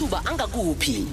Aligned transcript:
amathuba 0.00 0.30
angakuphi? 0.30 1.06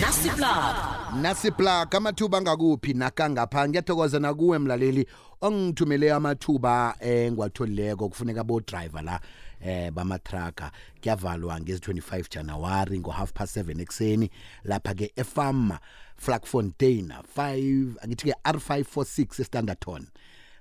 Nasiplab 0.00 0.76
nasiplug 1.22 1.94
amathuba 1.94 2.38
angakuphi? 2.38 2.94
Nakangapha 2.94 3.68
ngiyathokoza 3.68 4.18
nakuwe 4.18 4.58
mlaleli 4.58 5.06
ongithumele 5.40 6.12
amathuba 6.12 6.96
eh 7.00 7.32
ngiwatholileko 7.32 8.08
kufuneka 8.08 8.44
bo-driver 8.44 9.02
la 9.02 9.20
eh 9.60 9.90
bamatraka 9.90 10.70
kuyavalwa 11.00 11.60
ngezi-25 11.60 12.24
januwari 12.34 13.00
ngo-half 13.00 13.32
past 13.32 13.56
7 13.56 13.80
ekuseni. 13.80 14.30
Lapha-ke 14.64 15.12
efam 15.16 15.78
flagfontein 16.16 17.12
5 17.36 17.92
angithi-ke 18.02 18.34
r546 18.44 19.40
estanderton. 19.40 20.06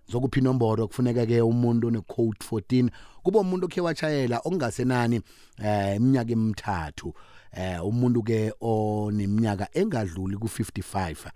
Zokuphi 0.08 0.40
inomboro 0.40 0.88
kufuneka-ke 0.88 1.42
umuntu 1.42 1.88
one-code 1.88 2.40
14 2.52 2.90
kube 3.24 3.40
umuntu 3.40 3.66
okhe 3.66 3.82
washayela 3.82 4.40
okungasenani 4.40 5.22
eh 5.64 5.96
iminyaka 5.96 6.32
emithathu. 6.32 7.14
Eh 7.52 7.86
umuntu 7.86 8.24
ke 8.24 8.54
oneminyaka 8.62 9.68
engadluli 9.74 10.36
ku55 10.36 11.32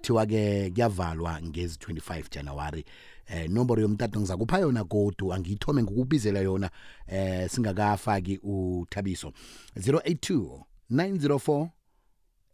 thiwa 0.00 0.26
ke 0.26 0.70
kuyavalwa 0.70 1.42
ngezi 1.42 1.78
25 1.78 2.30
January. 2.30 2.84
Eh 3.26 3.50
nomboro 3.50 3.82
yomtato 3.82 4.20
ngizakupha 4.20 4.58
yona 4.58 4.84
godu 4.84 5.32
angiyithome 5.32 5.82
ngokubizela 5.82 6.40
yona 6.40 6.70
eh 7.06 7.50
singakafaki 7.50 8.38
uthabiso. 8.42 9.32
082 9.76 10.60
904 10.90 11.68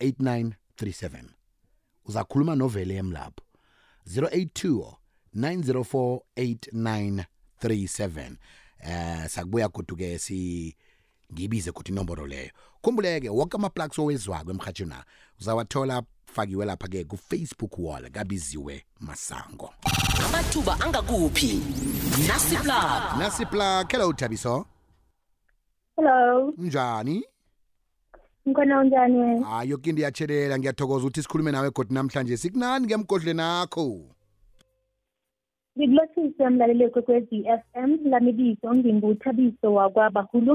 8937 0.01 1.25
uzakhuluma 2.05 2.57
novele 2.57 2.97
emlapho 2.97 3.45
082 4.07 5.02
904 5.37 6.21
8937 6.37 8.37
eh 8.81 9.29
sakubuya 9.29 9.69
goduke 9.69 10.19
si 10.19 10.77
ngibize 11.33 11.73
kuthi 11.73 11.93
inomboro 11.93 12.27
leyo. 12.27 12.51
Khumbuleke 12.83 13.29
wonke 13.29 13.57
ama-plugs 13.57 13.99
owezwako 13.99 14.51
emhathweni 14.51 14.91
na 14.91 15.05
uzawathola 15.41 16.03
fakiwe 16.27 16.67
lapha-ke 16.67 17.05
ku-facebook 17.05 17.79
wall 17.79 18.11
kabiziwe 18.11 18.85
masango. 19.01 19.75
Amathuba 20.27 20.81
angakuphi? 20.81 21.61
Nasiplab 22.29 23.19
nasipla 23.19 23.85
khela 23.85 24.07
uthabiso 24.07 24.67
Hello, 25.97 26.53
njani 26.59 27.25
ngikhona 28.49 28.81
unjani? 28.81 29.19
Wena? 29.19 29.47
hayi 29.47 29.71
yoke 29.71 29.91
into 29.91 30.01
iyatshelela 30.03 30.59
ngiyathokoza 30.59 31.07
ukuthi 31.07 31.23
sikhulume 31.23 31.53
nawe 31.53 31.71
godi 31.71 31.95
namhlanje. 31.95 32.37
Sikunani 32.37 32.87
ngemgodleni 32.87 33.37
nakho 33.37 34.01
Ngikulotshise 35.77 36.49
mlaleli 36.51 36.89
kwekwezi 36.89 37.45
FM 37.45 37.91
lami 38.11 38.33
bizo 38.33 38.75
nginguthabiso 38.75 39.75
wakwabahulu. 39.75 40.55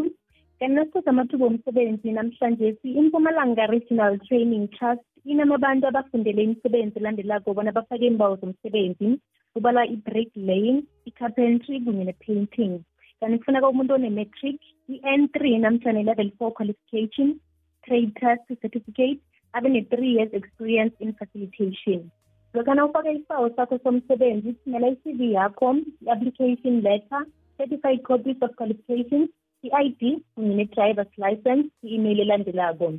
Kanti 0.60 0.76
nasiqeda 0.76 1.10
amathuba 1.12 1.46
omsebenzi 1.46 2.12
namhlanje 2.12 2.78
i-Mpumalanga 2.84 3.66
Regional 3.66 4.20
Training 4.20 4.68
Trust. 4.76 5.02
Inamabantu 5.26 5.88
abafundele 5.88 6.44
imisebenzi 6.44 7.00
elandelako 7.00 7.54
bona 7.54 7.72
bafake 7.72 8.06
iimbawo 8.06 8.36
zomsebenzi. 8.36 9.20
Kubala 9.54 9.86
i-brick 9.86 10.32
laying 10.36 10.84
i-carpentry 11.06 11.82
kunye 11.82 12.04
ne-painting. 12.06 12.74
Kanti 13.20 13.38
kufuneka 13.38 13.70
umuntu 13.70 13.94
one-matric 13.94 14.62
i-n 14.88 15.28
three 15.34 15.58
namhlanje 15.58 16.04
level 16.06 16.30
four 16.38 16.54
qualification 16.54 17.40
trade 17.86 18.12
test 18.22 18.46
certificate 18.62 19.20
abe 19.54 19.70
ne-three 19.70 20.14
years 20.18 20.34
experience 20.34 20.94
in 21.00 21.14
facilitation. 21.14 22.12
Lokana 22.58 22.86
ufake 22.86 23.12
isibawo 23.12 23.50
sakho 23.50 23.80
somsebenzi 23.84 24.54
thumela 24.54 24.88
i-cv 24.88 25.22
yakho 25.32 25.76
i-application 26.06 26.82
letter 26.82 27.26
certified 27.58 28.02
copies 28.02 28.38
of 28.42 28.56
qualifications 28.56 29.30
i-id 29.64 30.02
kunye 30.36 30.56
ne-drivers 30.56 31.12
license 31.18 31.66
i-email 31.84 32.20
elandelako. 32.20 32.94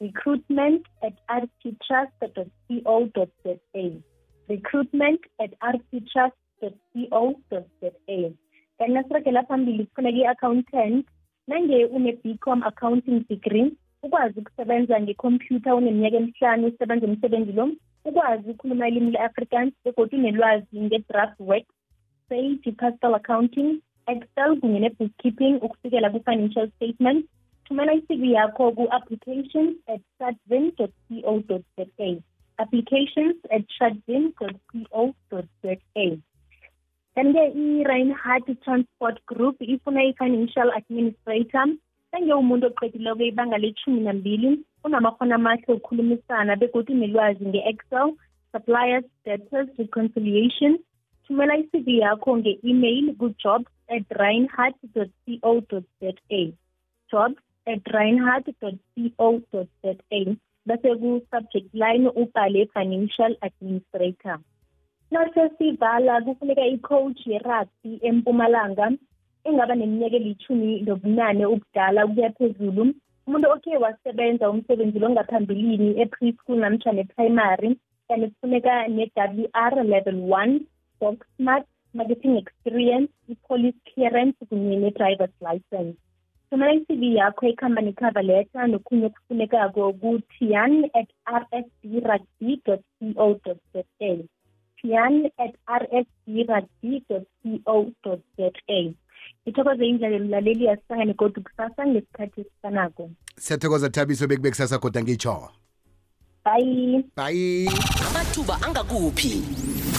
Recruitment 0.00 0.86
at 1.06 1.14
rttrust.co.za 1.42 2.20
recruitment 4.48 5.20
at 5.38 5.52
rttrust.co.za 5.74 6.70
kanti 8.78 8.92
nasiragela 8.94 9.42
phambili 9.42 9.84
kufuneka 9.86 10.18
i-accountant. 10.18 11.06
Nange 11.48 11.84
une-bcom 11.84 12.62
accounting 12.62 13.20
degree 13.28 13.72
ukwazi 14.02 14.40
ukusebenza 14.40 15.00
ngekhompyutha 15.00 15.74
uneminyaka 15.74 16.16
emihlanu 16.16 16.66
usebenza 16.66 17.06
umsebenzi 17.06 17.52
lo 17.52 17.70
ukwazi 18.04 18.50
ukukhuluma 18.50 18.88
ilimi 18.88 19.10
le-afrikaans 19.10 19.74
begodwa 19.84 20.18
unelwazi 20.18 20.80
nge-draft 20.80 21.40
work 21.40 21.66
sage 22.28 22.72
pascal 22.72 23.14
accounting 23.14 23.80
excel 24.06 24.60
kunye 24.60 24.80
ne-bookkeeping 24.80 25.54
ukufikela 25.62 26.10
ku-financial 26.10 26.66
statement 26.76 27.26
thumela 27.64 27.92
i-cv 27.94 28.22
yakho 28.32 28.72
ku-applications 28.72 29.76
at 29.86 30.02
shadvin 30.18 30.72
co 30.76 30.88
za. 31.76 32.08
Applications 32.58 33.36
at 33.50 33.64
shadvin 33.76 34.32
co 34.32 34.46
za. 35.62 36.16
Kanti-ke 37.14 37.44
i-reinhard 37.54 38.46
transport 38.64 39.16
group 39.26 39.56
ifuna 39.60 40.02
i-financial 40.02 40.70
administrator 40.80 41.66
senge 42.10 42.32
umuntu 42.34 42.66
oqedileko 42.66 43.22
ibanga 43.30 43.58
lethumi 43.64 44.00
nambili 44.06 44.50
unamakhono 44.84 45.34
amahle 45.34 45.68
okukhulumisana 45.72 46.56
begodwa 46.60 46.94
unelwazi 46.94 47.44
nge-excel 47.48 48.08
suppliers 48.52 49.06
debtors 49.24 49.68
reconciliation. 49.78 50.72
Thumela 51.24 51.54
i-cv 51.62 51.86
yakho 52.04 52.30
nge-email 52.38 53.06
ku-jobs 53.18 53.70
at 53.96 54.06
reinhard 54.22 54.74
co 54.80 54.86
za. 54.94 55.04
jobs 57.10 57.42
at 57.66 57.82
reinhard 57.96 58.44
co 58.60 58.70
za. 59.82 59.94
Bese 60.66 60.88
ku-subject 61.00 61.74
line 61.74 62.06
ubhale 62.20 62.66
financial 62.74 63.32
administrator. 63.42 64.38
Nase 65.10 65.50
sivala 65.58 66.20
kufuneka 66.20 66.64
i-coach 66.66 67.26
ye-rugby 67.26 67.98
empumalanga. 68.02 68.90
Engaba 69.44 69.74
neminyaka 69.74 70.16
elithumi 70.20 70.80
nobunane 70.86 71.44
ubudala 71.54 72.06
ukuya 72.06 72.30
phezulu. 72.36 72.82
Umuntu 73.26 73.46
okhe 73.54 73.76
wasebenza 73.84 74.50
umsebenzi 74.50 74.98
lo 74.98 75.08
ngaphambilini 75.10 75.88
e-preschool 76.02 76.58
namtshana 76.60 77.00
e-primary 77.04 77.70
kanti 78.06 78.26
kufuneka 78.32 78.88
ne-w 78.96 79.44
r 79.54 79.74
level 79.92 80.18
one 80.40 80.54
box 81.00 81.16
smart 81.36 81.66
marketing 81.94 82.36
experience 82.42 83.10
i-police 83.32 83.78
clearance 83.88 84.36
kunye 84.48 84.76
ne-drivers 84.82 85.34
license. 85.48 85.96
Thumela 86.50 86.72
i-cv 86.74 87.02
yakho 87.20 87.46
ekhamba 87.52 87.80
ne-cover 87.82 88.24
letter 88.30 88.66
nokhunye 88.68 89.06
okufunekako 89.10 89.82
ku-tian 90.00 90.72
at 91.00 91.10
rsd 91.40 91.82
rugby 92.08 92.52
co 92.64 92.74
za 93.72 93.82
tian 94.78 95.14
at 95.44 95.54
rsd 95.82 96.26
rugby 96.50 96.94
co 97.06 97.16
za 98.36 98.50
ngithokoze 99.46 99.86
indlela 99.86 100.18
mlaleli 100.18 100.68
asihlangane 100.68 101.14
kodwa 101.14 101.42
kusasa 101.42 101.86
ngesikhathi 101.86 102.40
esifanako 102.40 103.10
siyathokoza 103.36 103.88
thabiso 103.90 104.26
bekube 104.26 104.50
kusasa 104.50 104.78
kodwa 104.78 105.02
ngitsho 105.02 105.50
bye. 106.44 107.04
Bye. 107.16 107.68
Amathuba 108.08 108.62
angakuphi 108.62 109.42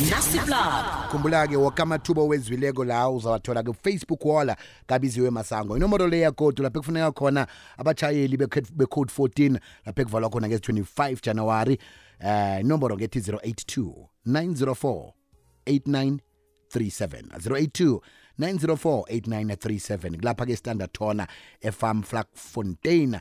nasiplab 0.09 0.85
khumbula-ke 1.11 1.55
woke 1.55 1.81
amathuba 1.81 2.21
owezwileko 2.21 2.85
la 2.85 3.09
uzawathola 3.09 3.63
kufacebook 3.63 4.25
walla 4.25 4.53
wall 4.53 4.55
kabiziwe 4.87 5.29
masango. 5.29 5.77
Inomoro 5.77 6.07
le 6.07 6.19
yagodu 6.19 6.63
lapho 6.63 6.79
kufuneka 6.79 7.11
khona 7.11 7.47
abatshayeli 7.77 8.37
becode 8.37 9.11
14 9.13 9.59
lapho 9.85 10.01
ekuvalwa 10.01 10.29
khona 10.29 10.47
ngezi-25 10.47 11.25
januwari 11.25 11.77
eh 12.19 12.61
inomboro 12.61 12.95
ngethi 12.95 13.19
082 13.19 14.07
904 14.27 15.11
8937 15.65 16.19
082 17.37 17.99
904 18.41 19.03
8937 19.09 20.17
kulapha 20.19 20.45
ke 20.49 20.55
standard 20.61 20.91
tona 20.97 21.25
efarm 21.69 21.99
flagfontein 22.09 23.11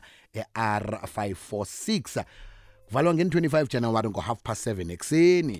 e-r546 0.41 2.23
kuvalwa 2.89 3.13
ngeni-25 3.13 3.67
januwari 3.73 4.09
ngo-half 4.09 4.39
past 4.47 4.67
7 4.67 4.91
ekuseni 4.95 5.59